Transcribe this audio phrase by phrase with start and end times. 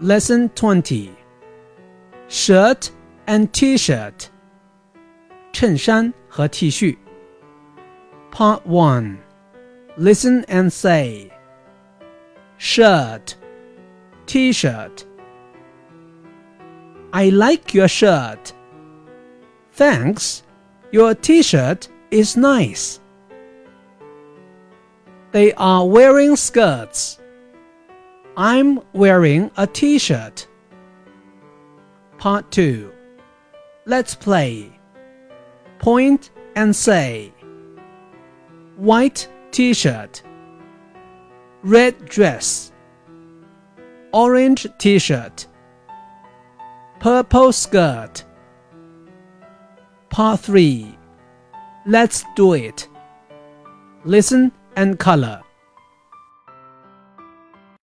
[0.00, 1.10] Lesson 20
[2.28, 2.90] Shirt
[3.26, 4.28] and T-shirt
[5.52, 6.96] 衬衫和 T 恤
[8.30, 9.18] Part 1
[9.96, 11.30] Listen and say
[12.58, 13.34] Shirt
[14.26, 15.06] T-shirt
[17.14, 18.54] I like your shirt.
[19.72, 20.42] Thanks.
[20.92, 23.00] Your T-shirt is nice.
[25.32, 27.18] They are wearing skirts.
[28.39, 30.47] I'm wearing a t shirt.
[32.19, 32.93] Part 2
[33.87, 34.79] Let's play.
[35.79, 37.33] Point and say
[38.75, 40.21] White t shirt,
[41.63, 42.71] red dress,
[44.13, 45.47] orange t shirt,
[46.99, 48.23] purple skirt.
[50.11, 50.95] Part 3
[51.87, 52.87] Let's do it.
[54.05, 55.41] Listen and color.